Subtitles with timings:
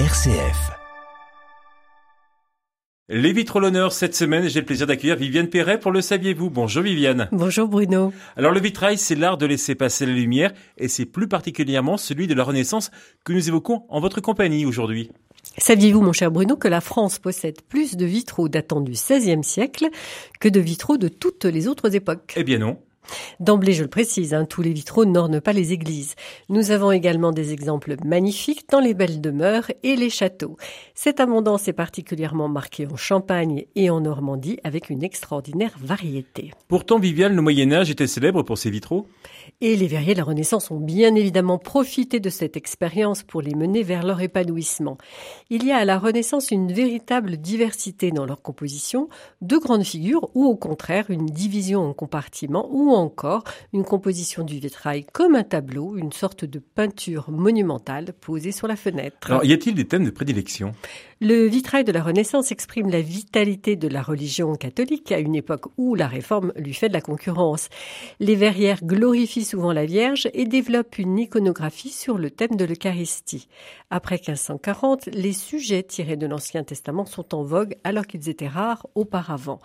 [0.00, 0.72] RCF.
[3.08, 6.50] Les vitres l'honneur cette semaine, j'ai le plaisir d'accueillir Viviane Perret pour le saviez-vous.
[6.50, 7.28] Bonjour Viviane.
[7.30, 8.12] Bonjour Bruno.
[8.36, 12.26] Alors le vitrail, c'est l'art de laisser passer la lumière et c'est plus particulièrement celui
[12.26, 12.90] de la Renaissance
[13.24, 15.12] que nous évoquons en votre compagnie aujourd'hui.
[15.58, 19.90] Saviez-vous, mon cher Bruno, que la France possède plus de vitraux datant du XVIe siècle
[20.40, 22.34] que de vitraux de toutes les autres époques?
[22.34, 22.78] Eh bien non.
[23.40, 26.14] D'emblée, je le précise, hein, tous les vitraux n'ornent pas les églises.
[26.48, 30.56] Nous avons également des exemples magnifiques dans les belles demeures et les châteaux.
[30.94, 36.52] Cette abondance est particulièrement marquée en Champagne et en Normandie avec une extraordinaire variété.
[36.68, 39.06] Pourtant, Viviane, le Moyen Âge était célèbre pour ses vitraux.
[39.60, 43.54] Et les verriers de la Renaissance ont bien évidemment profité de cette expérience pour les
[43.54, 44.98] mener vers leur épanouissement.
[45.50, 49.08] Il y a à la Renaissance une véritable diversité dans leur composition,
[49.40, 54.58] de grandes figures ou au contraire une division en compartiments ou encore une composition du
[54.58, 59.30] vitrail comme un tableau, une sorte de peinture monumentale posée sur la fenêtre.
[59.30, 60.72] Alors, y a-t-il des thèmes de prédilection?
[61.20, 65.66] Le vitrail de la Renaissance exprime la vitalité de la religion catholique à une époque
[65.78, 67.68] où la réforme lui fait de la concurrence.
[68.20, 73.48] Les verrières glorifient souvent la Vierge et développent une iconographie sur le thème de l'Eucharistie.
[73.90, 78.86] Après 1540, les sujets tirés de l'Ancien Testament sont en vogue alors qu'ils étaient rares
[78.94, 79.60] auparavant.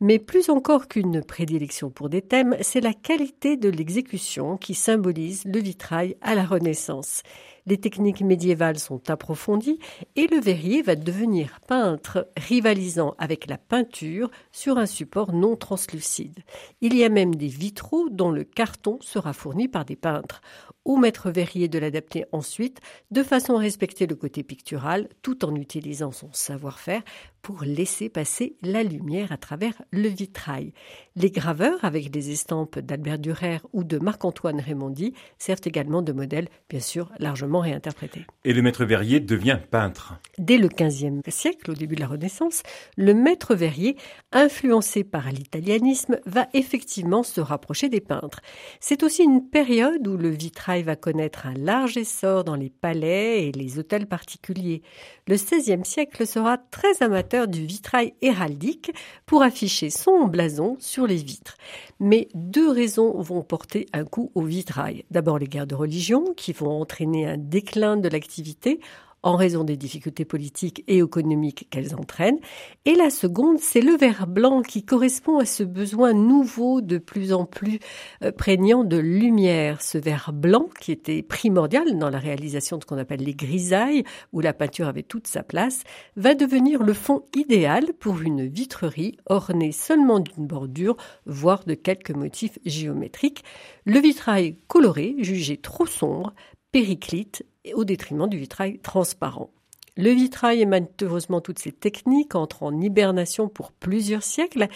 [0.00, 5.44] Mais plus encore qu'une prédilection pour des thèmes, c'est la qualité de l'exécution qui symbolise
[5.44, 7.22] le vitrail à la Renaissance.
[7.64, 9.78] Les techniques médiévales sont approfondies
[10.16, 16.40] et le verrier va devenir peintre, rivalisant avec la peinture sur un support non translucide.
[16.80, 20.40] Il y a même des vitraux dont le carton sera fourni par des peintres.
[20.84, 22.80] Au maître verrier de l'adapter ensuite
[23.12, 27.02] de façon à respecter le côté pictural tout en utilisant son savoir-faire
[27.42, 30.72] pour laisser passer la lumière à travers le vitrail.
[31.14, 36.48] Les graveurs avec des estampes d'Albert Dürer ou de Marc-Antoine Raymondy servent également de modèle,
[36.68, 38.26] bien sûr, largement réinterprété.
[38.44, 40.18] Et le maître verrier devient peintre.
[40.38, 42.62] Dès le XVe siècle, au début de la Renaissance,
[42.96, 43.96] le maître verrier,
[44.32, 48.40] influencé par l'italianisme, va effectivement se rapprocher des peintres.
[48.80, 53.46] C'est aussi une période où le vitrail va connaître un large essor dans les palais
[53.46, 54.82] et les hôtels particuliers.
[55.28, 58.92] Le XVIe siècle sera très amateur du vitrail héraldique
[59.26, 61.56] pour afficher son blason sur les vitres.
[62.00, 65.04] Mais deux raisons vont porter un coup au vitrail.
[65.10, 68.80] D'abord les guerres de religion qui vont entraîner un déclin de l'activité
[69.22, 72.38] en raison des difficultés politiques et économiques qu'elles entraînent.
[72.84, 77.32] Et la seconde, c'est le vert blanc qui correspond à ce besoin nouveau de plus
[77.32, 77.78] en plus
[78.24, 79.80] euh, prégnant de lumière.
[79.80, 84.04] Ce vert blanc qui était primordial dans la réalisation de ce qu'on appelle les grisailles,
[84.32, 85.82] où la peinture avait toute sa place,
[86.16, 92.10] va devenir le fond idéal pour une vitrerie ornée seulement d'une bordure, voire de quelques
[92.10, 93.44] motifs géométriques.
[93.84, 96.32] Le vitrail coloré, jugé trop sombre,
[96.72, 97.44] périclite
[97.74, 99.50] au détriment du vitrail transparent.
[99.98, 104.68] Le vitrail émane heureusement toutes ces techniques, entre en hibernation pour plusieurs siècles.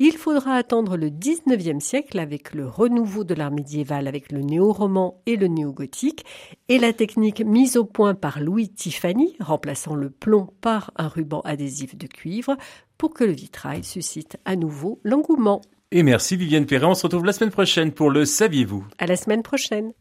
[0.00, 5.22] Il faudra attendre le 19e siècle avec le renouveau de l'art médiéval avec le néo-roman
[5.26, 6.24] et le néo-gothique
[6.68, 11.40] et la technique mise au point par Louis Tiffany, remplaçant le plomb par un ruban
[11.42, 12.56] adhésif de cuivre
[12.98, 15.60] pour que le vitrail suscite à nouveau l'engouement.
[15.92, 18.84] Et merci Viviane Perret, on se retrouve la semaine prochaine pour le Saviez-vous?
[18.98, 19.92] À la semaine prochaine.